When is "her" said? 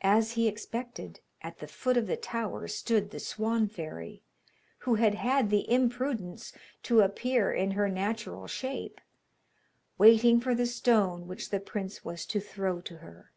7.72-7.90, 13.04-13.30